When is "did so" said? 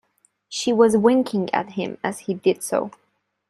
2.33-2.89